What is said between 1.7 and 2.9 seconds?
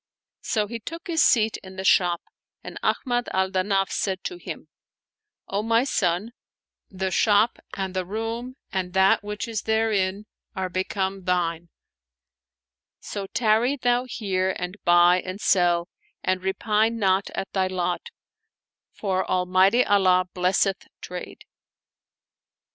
the shop and